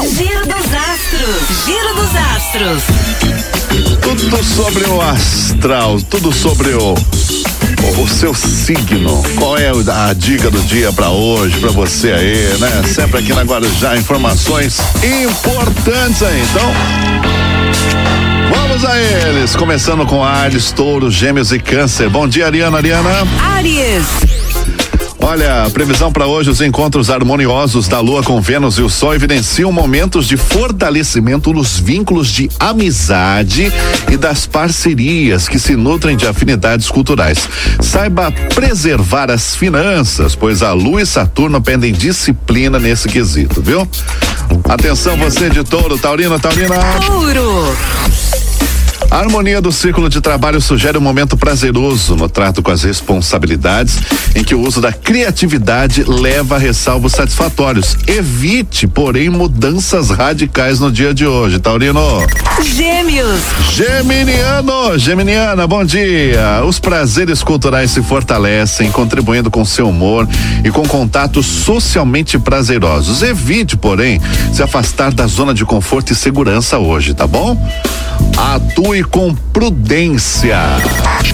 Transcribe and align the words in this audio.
Giro 0.00 0.46
dos 0.46 0.72
astros. 0.74 1.66
Giro 1.66 1.94
dos 1.94 2.14
astros. 2.14 2.82
Tudo 4.00 4.44
sobre 4.44 4.84
o 4.88 5.00
astral, 5.00 6.00
tudo 6.02 6.32
sobre 6.32 6.70
o 6.70 6.94
o, 8.00 8.06
seu 8.06 8.32
signo. 8.34 9.22
Qual 9.36 9.56
é 9.56 9.70
a 9.70 10.12
dica 10.12 10.50
do 10.50 10.60
dia 10.62 10.92
para 10.92 11.10
hoje, 11.10 11.58
para 11.58 11.70
você 11.70 12.12
aí, 12.12 12.58
né? 12.58 12.82
Sempre 12.86 13.18
aqui 13.18 13.32
na 13.32 13.42
Guarujá, 13.42 13.96
informações 13.96 14.78
importantes 15.02 16.22
aí. 16.22 16.42
Então, 16.42 16.72
vamos 18.54 18.84
a 18.84 18.98
eles. 18.98 19.56
Começando 19.56 20.06
com 20.06 20.22
Ares, 20.22 20.70
Touro, 20.70 21.10
Gêmeos 21.10 21.52
e 21.52 21.58
Câncer. 21.58 22.08
Bom 22.08 22.28
dia, 22.28 22.46
Ariana. 22.46 22.76
Ariana. 22.78 23.10
Aries. 23.56 24.27
Olha, 25.20 25.64
a 25.64 25.70
previsão 25.70 26.12
para 26.12 26.26
hoje, 26.26 26.48
os 26.48 26.60
encontros 26.60 27.10
harmoniosos 27.10 27.88
da 27.88 28.00
Lua 28.00 28.22
com 28.22 28.40
Vênus 28.40 28.78
e 28.78 28.82
o 28.82 28.88
Sol 28.88 29.14
evidenciam 29.14 29.70
momentos 29.72 30.26
de 30.26 30.36
fortalecimento 30.36 31.52
nos 31.52 31.78
vínculos 31.78 32.28
de 32.28 32.48
amizade 32.58 33.72
e 34.10 34.16
das 34.16 34.46
parcerias 34.46 35.48
que 35.48 35.58
se 35.58 35.76
nutrem 35.76 36.16
de 36.16 36.26
afinidades 36.26 36.88
culturais. 36.88 37.48
Saiba 37.80 38.30
preservar 38.54 39.30
as 39.30 39.56
finanças, 39.56 40.34
pois 40.34 40.62
a 40.62 40.72
Lua 40.72 41.02
e 41.02 41.06
Saturno 41.06 41.60
pedem 41.60 41.92
disciplina 41.92 42.78
nesse 42.78 43.08
quesito, 43.08 43.60
viu? 43.60 43.86
Atenção 44.68 45.16
você 45.16 45.50
de 45.50 45.64
touro, 45.64 45.98
Taurina, 45.98 46.38
Taurina. 46.38 46.74
Touro. 47.04 47.76
A 49.10 49.16
harmonia 49.20 49.60
do 49.60 49.72
ciclo 49.72 50.08
de 50.08 50.20
trabalho 50.20 50.60
sugere 50.60 50.98
um 50.98 51.00
momento 51.00 51.36
prazeroso 51.36 52.14
no 52.14 52.28
trato 52.28 52.62
com 52.62 52.70
as 52.70 52.82
responsabilidades, 52.82 53.98
em 54.34 54.44
que 54.44 54.54
o 54.54 54.60
uso 54.60 54.82
da 54.82 54.92
criatividade 54.92 56.04
leva 56.04 56.56
a 56.56 56.58
ressalvos 56.58 57.12
satisfatórios. 57.12 57.96
Evite, 58.06 58.86
porém, 58.86 59.30
mudanças 59.30 60.10
radicais 60.10 60.78
no 60.78 60.92
dia 60.92 61.14
de 61.14 61.26
hoje, 61.26 61.58
Taurino. 61.58 62.00
Gêmeos. 62.62 63.40
Geminiano, 63.72 64.98
Geminiana, 64.98 65.66
bom 65.66 65.84
dia. 65.84 66.62
Os 66.66 66.78
prazeres 66.78 67.42
culturais 67.42 67.90
se 67.90 68.02
fortalecem, 68.02 68.90
contribuindo 68.90 69.50
com 69.50 69.64
seu 69.64 69.88
humor 69.88 70.28
e 70.62 70.70
com 70.70 70.86
contatos 70.86 71.46
socialmente 71.46 72.38
prazerosos. 72.38 73.22
Evite, 73.22 73.74
porém, 73.76 74.20
se 74.52 74.62
afastar 74.62 75.14
da 75.14 75.26
zona 75.26 75.54
de 75.54 75.64
conforto 75.64 76.12
e 76.12 76.14
segurança 76.14 76.78
hoje, 76.78 77.14
tá 77.14 77.26
bom? 77.26 77.56
Atue 78.36 79.02
com 79.04 79.34
prudência. 79.52 80.56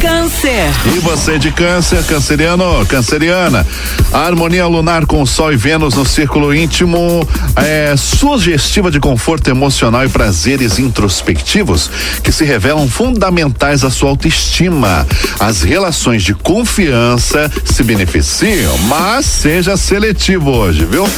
Câncer. 0.00 0.70
E 0.86 0.98
você 0.98 1.38
de 1.38 1.50
câncer, 1.50 2.02
canceriano, 2.04 2.84
canceriana. 2.86 3.66
A 4.12 4.20
harmonia 4.20 4.66
lunar 4.66 5.06
com 5.06 5.24
Sol 5.24 5.52
e 5.52 5.56
Vênus 5.56 5.94
no 5.94 6.04
círculo 6.04 6.54
íntimo 6.54 7.26
é 7.56 7.94
sugestiva 7.96 8.90
de 8.90 9.00
conforto 9.00 9.48
emocional 9.48 10.04
e 10.04 10.08
prazeres 10.08 10.78
introspectivos 10.78 11.90
que 12.22 12.32
se 12.32 12.44
revelam 12.44 12.88
fundamentais 12.88 13.84
à 13.84 13.90
sua 13.90 14.10
autoestima. 14.10 15.06
As 15.40 15.62
relações 15.62 16.22
de 16.22 16.34
confiança 16.34 17.50
se 17.64 17.82
beneficiam, 17.82 18.76
mas 18.88 19.24
seja 19.24 19.76
seletivo 19.76 20.50
hoje, 20.50 20.84
viu? 20.84 21.08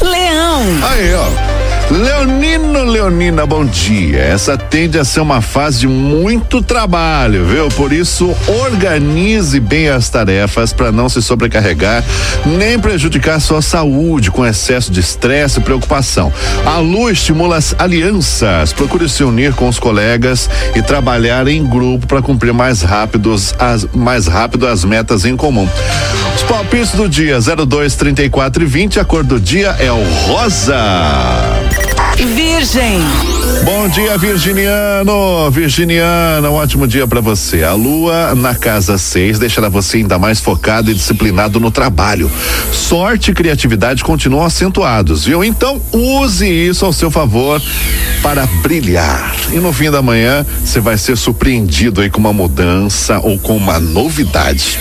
Leão. 0.00 0.62
Aí, 0.82 1.14
ó. 1.14 1.57
Leonino, 1.90 2.84
Leonina, 2.84 3.46
bom 3.46 3.64
dia. 3.64 4.18
Essa 4.18 4.58
tende 4.58 4.98
a 4.98 5.04
ser 5.04 5.20
uma 5.20 5.40
fase 5.40 5.80
de 5.80 5.88
muito 5.88 6.60
trabalho, 6.60 7.46
viu? 7.46 7.68
Por 7.70 7.94
isso, 7.94 8.36
organize 8.46 9.58
bem 9.58 9.88
as 9.88 10.10
tarefas 10.10 10.70
para 10.70 10.92
não 10.92 11.08
se 11.08 11.22
sobrecarregar, 11.22 12.04
nem 12.44 12.78
prejudicar 12.78 13.40
sua 13.40 13.62
saúde 13.62 14.30
com 14.30 14.44
excesso 14.44 14.92
de 14.92 15.00
estresse 15.00 15.60
e 15.60 15.62
preocupação. 15.62 16.30
A 16.66 16.76
lua 16.76 17.10
estimula 17.10 17.56
as 17.56 17.74
alianças. 17.78 18.70
Procure 18.74 19.08
se 19.08 19.24
unir 19.24 19.54
com 19.54 19.66
os 19.66 19.78
colegas 19.78 20.50
e 20.74 20.82
trabalhar 20.82 21.48
em 21.48 21.66
grupo 21.66 22.06
para 22.06 22.20
cumprir 22.20 22.52
mais 22.52 22.82
rápidos 22.82 23.54
as 23.58 23.86
mais 23.94 24.26
rápido 24.26 24.66
as 24.66 24.84
metas 24.84 25.24
em 25.24 25.36
comum. 25.36 25.66
Os 26.36 26.42
palpites 26.42 26.92
do 26.92 27.08
dia 27.08 27.38
02, 27.40 27.94
34 27.96 28.62
e 28.62 28.66
20, 28.66 29.00
a 29.00 29.04
cor 29.06 29.24
do 29.24 29.40
dia 29.40 29.74
é 29.80 29.90
o 29.90 30.02
rosa. 30.26 31.57
Virgem. 32.24 32.98
Bom 33.64 33.88
dia, 33.88 34.18
Virginiano. 34.18 35.50
Virginiana, 35.50 36.50
um 36.50 36.54
ótimo 36.54 36.86
dia 36.86 37.06
para 37.06 37.20
você. 37.20 37.62
A 37.62 37.74
lua 37.74 38.34
na 38.34 38.54
casa 38.54 38.98
6 38.98 39.38
deixará 39.38 39.68
você 39.68 39.98
ainda 39.98 40.18
mais 40.18 40.40
focado 40.40 40.90
e 40.90 40.94
disciplinado 40.94 41.60
no 41.60 41.70
trabalho. 41.70 42.30
Sorte 42.72 43.30
e 43.30 43.34
criatividade 43.34 44.02
continuam 44.02 44.44
acentuados, 44.44 45.24
viu? 45.24 45.44
Então, 45.44 45.80
use 45.92 46.48
isso 46.48 46.84
ao 46.84 46.92
seu 46.92 47.10
favor 47.10 47.62
para 48.22 48.46
brilhar. 48.62 49.36
E 49.52 49.56
no 49.56 49.72
fim 49.72 49.90
da 49.90 50.02
manhã, 50.02 50.44
você 50.64 50.80
vai 50.80 50.98
ser 50.98 51.16
surpreendido 51.16 52.00
aí 52.00 52.10
com 52.10 52.18
uma 52.18 52.32
mudança 52.32 53.20
ou 53.20 53.38
com 53.38 53.56
uma 53.56 53.78
novidade. 53.78 54.78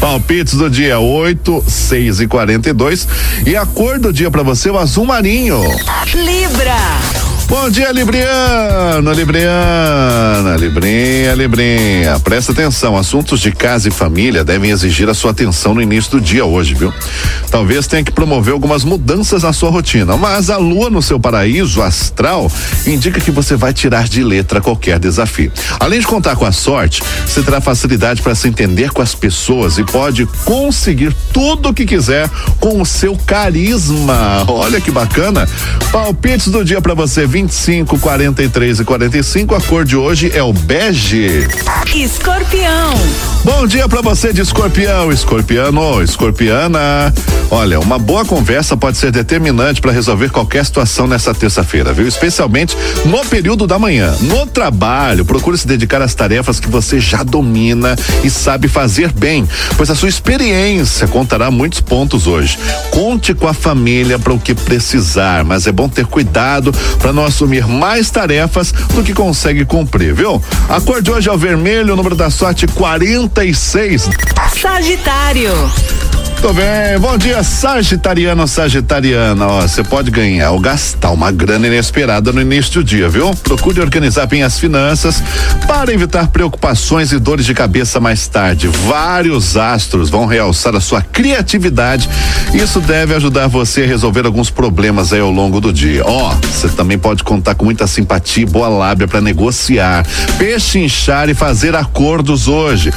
Palpites 0.00 0.54
do 0.54 0.70
dia 0.70 0.98
8, 0.98 1.62
6 1.68 2.20
e 2.20 2.26
42 2.26 3.06
e 3.46 3.54
a 3.54 3.66
cor 3.66 3.98
do 3.98 4.10
dia 4.10 4.30
para 4.30 4.42
você 4.42 4.70
o 4.70 4.78
azul 4.78 5.04
marinho. 5.04 5.60
Libra. 6.14 7.09
Bom 7.50 7.68
dia, 7.68 7.90
Libriano, 7.90 9.12
Libriana, 9.12 10.56
Librinha, 10.56 11.34
Librinha. 11.34 12.20
Presta 12.20 12.52
atenção, 12.52 12.96
assuntos 12.96 13.40
de 13.40 13.50
casa 13.50 13.88
e 13.88 13.90
família 13.90 14.44
devem 14.44 14.70
exigir 14.70 15.08
a 15.08 15.14
sua 15.14 15.32
atenção 15.32 15.74
no 15.74 15.82
início 15.82 16.12
do 16.12 16.20
dia 16.20 16.44
hoje, 16.44 16.74
viu? 16.74 16.94
Talvez 17.50 17.88
tenha 17.88 18.04
que 18.04 18.12
promover 18.12 18.54
algumas 18.54 18.84
mudanças 18.84 19.42
na 19.42 19.52
sua 19.52 19.68
rotina, 19.68 20.16
mas 20.16 20.48
a 20.48 20.58
lua 20.58 20.90
no 20.90 21.02
seu 21.02 21.18
paraíso 21.18 21.82
astral 21.82 22.48
indica 22.86 23.20
que 23.20 23.32
você 23.32 23.56
vai 23.56 23.72
tirar 23.72 24.06
de 24.06 24.22
letra 24.22 24.60
qualquer 24.60 25.00
desafio. 25.00 25.50
Além 25.80 25.98
de 25.98 26.06
contar 26.06 26.36
com 26.36 26.44
a 26.44 26.52
sorte, 26.52 27.02
você 27.26 27.42
terá 27.42 27.60
facilidade 27.60 28.22
para 28.22 28.36
se 28.36 28.46
entender 28.46 28.90
com 28.90 29.02
as 29.02 29.12
pessoas 29.12 29.76
e 29.76 29.82
pode 29.82 30.24
conseguir 30.44 31.12
tudo 31.32 31.70
o 31.70 31.74
que 31.74 31.84
quiser 31.84 32.30
com 32.60 32.80
o 32.80 32.86
seu 32.86 33.16
carisma. 33.26 34.44
Olha 34.46 34.80
que 34.80 34.92
bacana. 34.92 35.48
Palpites 35.90 36.46
do 36.46 36.64
dia 36.64 36.80
para 36.80 36.94
você, 36.94 37.26
25, 37.40 37.98
43 37.98 38.80
e 38.80 38.84
45. 38.84 39.54
A 39.54 39.60
cor 39.62 39.84
de 39.84 39.96
hoje 39.96 40.30
é 40.34 40.42
o 40.42 40.52
bege. 40.52 41.48
Escorpião. 41.94 42.94
Bom 43.42 43.66
dia 43.66 43.88
para 43.88 44.00
você 44.00 44.32
de 44.32 44.40
escorpião, 44.42 45.10
escorpiano, 45.10 46.02
escorpiana. 46.02 47.12
Olha, 47.50 47.80
uma 47.80 47.98
boa 47.98 48.24
conversa 48.24 48.76
pode 48.76 48.96
ser 48.96 49.10
determinante 49.10 49.80
para 49.80 49.90
resolver 49.90 50.30
qualquer 50.30 50.64
situação 50.64 51.08
nessa 51.08 51.34
terça-feira, 51.34 51.92
viu? 51.92 52.06
Especialmente 52.06 52.76
no 53.04 53.24
período 53.24 53.66
da 53.66 53.76
manhã. 53.76 54.14
No 54.20 54.46
trabalho, 54.46 55.24
procure 55.24 55.58
se 55.58 55.66
dedicar 55.66 56.00
às 56.00 56.14
tarefas 56.14 56.60
que 56.60 56.68
você 56.68 57.00
já 57.00 57.24
domina 57.24 57.96
e 58.22 58.30
sabe 58.30 58.68
fazer 58.68 59.10
bem, 59.10 59.48
pois 59.76 59.90
a 59.90 59.96
sua 59.96 60.08
experiência 60.08 61.08
contará 61.08 61.50
muitos 61.50 61.80
pontos 61.80 62.28
hoje. 62.28 62.56
Conte 62.90 63.34
com 63.34 63.48
a 63.48 63.54
família 63.54 64.16
para 64.16 64.32
o 64.32 64.38
que 64.38 64.54
precisar, 64.54 65.44
mas 65.44 65.66
é 65.66 65.72
bom 65.72 65.88
ter 65.88 66.06
cuidado 66.06 66.72
para 67.00 67.12
não 67.12 67.24
assumir 67.24 67.66
mais 67.66 68.10
tarefas 68.10 68.70
do 68.94 69.02
que 69.02 69.14
consegue 69.14 69.64
cumprir, 69.64 70.14
viu? 70.14 70.40
A 70.68 70.80
cor 70.80 71.02
de 71.02 71.10
hoje 71.10 71.28
é 71.28 71.32
o 71.32 71.38
vermelho, 71.38 71.79
o 71.88 71.96
número 71.96 72.14
da 72.14 72.28
sorte 72.28 72.66
46. 72.66 74.08
Sagitário. 74.60 75.52
Tô 76.40 76.54
bem, 76.54 76.98
bom 76.98 77.18
dia, 77.18 77.42
Sagitariano, 77.42 78.48
Sagitariana. 78.48 79.46
Ó, 79.46 79.60
você 79.60 79.84
pode 79.84 80.10
ganhar 80.10 80.52
ou 80.52 80.58
gastar 80.58 81.10
uma 81.10 81.30
grana 81.30 81.66
inesperada 81.66 82.32
no 82.32 82.40
início 82.40 82.72
do 82.72 82.84
dia, 82.84 83.10
viu? 83.10 83.30
Procure 83.42 83.78
organizar 83.78 84.24
bem 84.24 84.42
as 84.42 84.58
finanças 84.58 85.22
para 85.66 85.92
evitar 85.92 86.28
preocupações 86.28 87.12
e 87.12 87.18
dores 87.18 87.44
de 87.44 87.52
cabeça 87.52 88.00
mais 88.00 88.26
tarde. 88.26 88.68
Vários 88.68 89.58
astros 89.58 90.08
vão 90.08 90.24
realçar 90.24 90.74
a 90.74 90.80
sua 90.80 91.02
criatividade. 91.02 92.08
Isso 92.54 92.80
deve 92.80 93.14
ajudar 93.14 93.46
você 93.46 93.82
a 93.82 93.86
resolver 93.86 94.24
alguns 94.24 94.48
problemas 94.48 95.12
aí 95.12 95.20
ao 95.20 95.30
longo 95.30 95.60
do 95.60 95.70
dia. 95.70 96.02
Ó, 96.06 96.34
você 96.40 96.70
também 96.70 96.98
pode 96.98 97.22
contar 97.22 97.54
com 97.54 97.66
muita 97.66 97.86
simpatia 97.86 98.44
e 98.44 98.46
boa 98.46 98.68
lábia 98.68 99.06
para 99.06 99.20
negociar, 99.20 100.06
pechinchar 100.38 101.28
e 101.28 101.34
fazer 101.34 101.76
acordos 101.76 102.48
hoje. 102.48 102.90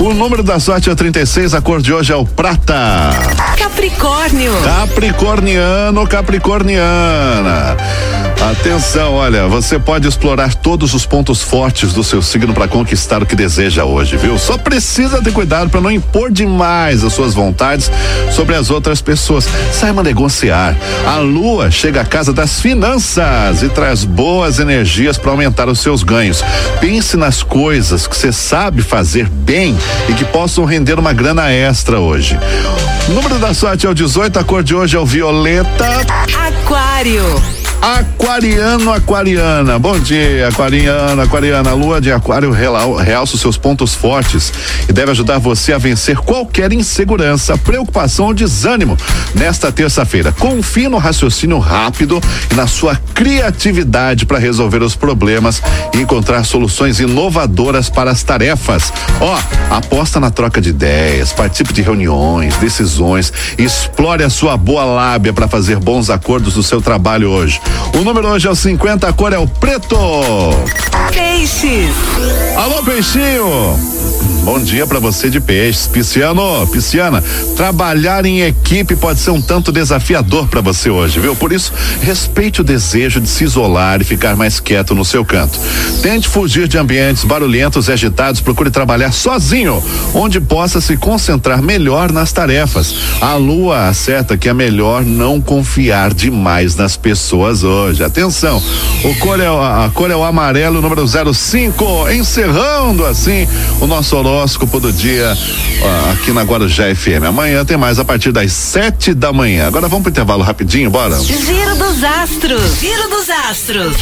O 0.00 0.12
número 0.12 0.42
da 0.42 0.58
sorte 0.58 0.88
é 0.88 0.92
o 0.92 0.96
36, 0.96 1.54
a 1.54 1.60
cor 1.60 1.80
de 1.80 1.92
hoje 1.92 2.12
é 2.12 2.16
o 2.16 2.26
prata. 2.26 2.87
Capricórnio. 3.56 4.52
Capricorniano, 4.62 6.06
Capricorniana. 6.06 7.76
Atenção, 8.40 9.14
olha, 9.14 9.48
você 9.48 9.80
pode 9.80 10.06
explorar 10.06 10.54
todos 10.54 10.94
os 10.94 11.04
pontos 11.04 11.42
fortes 11.42 11.92
do 11.92 12.04
seu 12.04 12.22
signo 12.22 12.54
para 12.54 12.68
conquistar 12.68 13.20
o 13.20 13.26
que 13.26 13.34
deseja 13.34 13.84
hoje, 13.84 14.16
viu? 14.16 14.38
Só 14.38 14.56
precisa 14.56 15.20
ter 15.20 15.32
cuidado 15.32 15.68
para 15.68 15.80
não 15.80 15.90
impor 15.90 16.30
demais 16.30 17.02
as 17.02 17.12
suas 17.12 17.34
vontades 17.34 17.90
sobre 18.30 18.54
as 18.54 18.70
outras 18.70 19.02
pessoas. 19.02 19.48
Saiba 19.72 20.04
negociar. 20.04 20.76
A 21.04 21.16
lua 21.16 21.68
chega 21.72 22.02
à 22.02 22.04
casa 22.04 22.32
das 22.32 22.60
finanças 22.60 23.62
e 23.62 23.68
traz 23.68 24.04
boas 24.04 24.60
energias 24.60 25.18
para 25.18 25.32
aumentar 25.32 25.68
os 25.68 25.80
seus 25.80 26.04
ganhos. 26.04 26.42
Pense 26.80 27.16
nas 27.16 27.42
coisas 27.42 28.06
que 28.06 28.16
você 28.16 28.32
sabe 28.32 28.82
fazer 28.82 29.28
bem 29.28 29.76
e 30.08 30.12
que 30.12 30.24
possam 30.24 30.64
render 30.64 30.96
uma 30.96 31.12
grana 31.12 31.50
extra 31.50 31.98
hoje. 31.98 32.38
O 33.08 33.12
número 33.12 33.40
da 33.40 33.52
sorte 33.52 33.84
é 33.84 33.90
o 33.90 33.94
18, 33.94 34.38
a 34.38 34.44
cor 34.44 34.62
de 34.62 34.76
hoje 34.76 34.96
é 34.96 35.00
o 35.00 35.04
violeta. 35.04 35.86
Aquário. 36.46 37.67
Aquariano, 37.80 38.92
aquariana. 38.92 39.78
Bom 39.78 40.00
dia, 40.00 40.48
aquariana, 40.48 41.22
aquariana. 41.22 41.70
A 41.70 41.74
lua 41.74 42.00
de 42.00 42.10
aquário 42.10 42.50
realça 42.50 43.36
os 43.36 43.40
seus 43.40 43.56
pontos 43.56 43.94
fortes 43.94 44.52
e 44.88 44.92
deve 44.92 45.12
ajudar 45.12 45.38
você 45.38 45.72
a 45.72 45.78
vencer 45.78 46.18
qualquer 46.18 46.72
insegurança, 46.72 47.56
preocupação 47.56 48.26
ou 48.26 48.34
desânimo. 48.34 48.96
Nesta 49.32 49.70
terça-feira, 49.70 50.32
confie 50.32 50.88
no 50.88 50.98
raciocínio 50.98 51.58
rápido 51.60 52.20
e 52.50 52.54
na 52.54 52.66
sua 52.66 52.96
criatividade 53.14 54.26
para 54.26 54.38
resolver 54.38 54.82
os 54.82 54.96
problemas 54.96 55.62
e 55.94 55.98
encontrar 55.98 56.42
soluções 56.44 56.98
inovadoras 56.98 57.88
para 57.88 58.10
as 58.10 58.24
tarefas. 58.24 58.92
Ó, 59.20 59.38
aposta 59.70 60.18
na 60.18 60.30
troca 60.30 60.60
de 60.60 60.70
ideias, 60.70 61.32
participe 61.32 61.72
de 61.72 61.82
reuniões, 61.82 62.56
decisões, 62.56 63.32
explore 63.56 64.24
a 64.24 64.30
sua 64.30 64.56
boa 64.56 64.84
lábia 64.84 65.32
para 65.32 65.46
fazer 65.46 65.78
bons 65.78 66.10
acordos 66.10 66.56
no 66.56 66.62
seu 66.62 66.82
trabalho 66.82 67.30
hoje. 67.30 67.60
O 67.98 68.04
número 68.04 68.28
hoje 68.28 68.46
é 68.46 68.50
o 68.50 68.54
50, 68.54 69.08
a 69.08 69.12
cor 69.12 69.32
é 69.32 69.38
o 69.38 69.46
preto. 69.46 69.96
Peixes. 71.12 71.94
Alô, 72.56 72.82
peixinho. 72.82 73.97
Bom 74.48 74.58
dia 74.58 74.86
para 74.86 74.98
você 74.98 75.28
de 75.28 75.40
peixes. 75.40 75.86
Pisciano, 75.86 76.66
pisciana, 76.68 77.22
trabalhar 77.54 78.24
em 78.24 78.40
equipe 78.40 78.96
pode 78.96 79.20
ser 79.20 79.30
um 79.30 79.42
tanto 79.42 79.70
desafiador 79.70 80.48
para 80.48 80.62
você 80.62 80.88
hoje, 80.88 81.20
viu? 81.20 81.36
Por 81.36 81.52
isso, 81.52 81.70
respeite 82.00 82.62
o 82.62 82.64
desejo 82.64 83.20
de 83.20 83.28
se 83.28 83.44
isolar 83.44 84.00
e 84.00 84.04
ficar 84.04 84.36
mais 84.36 84.58
quieto 84.58 84.94
no 84.94 85.04
seu 85.04 85.22
canto. 85.22 85.60
Tente 86.00 86.26
fugir 86.26 86.66
de 86.66 86.78
ambientes 86.78 87.24
barulhentos 87.24 87.88
e 87.88 87.92
agitados, 87.92 88.40
procure 88.40 88.70
trabalhar 88.70 89.12
sozinho, 89.12 89.84
onde 90.14 90.40
possa 90.40 90.80
se 90.80 90.96
concentrar 90.96 91.60
melhor 91.60 92.10
nas 92.10 92.32
tarefas. 92.32 92.94
A 93.20 93.34
lua 93.34 93.88
acerta 93.88 94.38
que 94.38 94.48
é 94.48 94.54
melhor 94.54 95.04
não 95.04 95.42
confiar 95.42 96.14
demais 96.14 96.74
nas 96.74 96.96
pessoas 96.96 97.64
hoje. 97.64 98.02
Atenção, 98.02 98.62
o 99.04 99.14
cor 99.16 99.38
é, 99.40 99.46
a 99.46 99.90
cor 99.92 100.10
é 100.10 100.16
o 100.16 100.24
amarelo, 100.24 100.80
número 100.80 101.04
05, 101.06 102.08
encerrando 102.12 103.04
assim 103.04 103.46
o 103.78 103.86
nosso 103.86 104.16
horóscopo 104.38 104.78
do 104.78 104.92
dia 104.92 105.36
aqui 106.12 106.32
na 106.32 106.42
Guarujá 106.42 106.94
FM. 106.94 107.24
Amanhã 107.26 107.64
tem 107.64 107.76
mais 107.76 107.98
a 107.98 108.04
partir 108.04 108.30
das 108.30 108.52
sete 108.52 109.12
da 109.12 109.32
manhã. 109.32 109.66
Agora 109.66 109.88
vamos 109.88 110.04
pro 110.04 110.10
intervalo 110.10 110.42
rapidinho, 110.44 110.90
bora? 110.90 111.18
Giro 111.18 111.76
dos 111.76 112.04
astros. 112.04 112.78
Giro 112.80 113.08
dos 113.08 113.28
astros. 113.28 113.96